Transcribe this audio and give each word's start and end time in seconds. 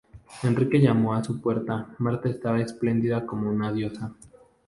Enrique 0.41 0.79
llamo 0.79 1.13
a 1.13 1.23
su 1.23 1.39
puerta 1.39 1.93
Marta 1.99 2.27
estaba 2.27 2.59
esplendida 2.59 3.23
como 3.23 3.51
una 3.51 3.71
diosa 3.71 4.11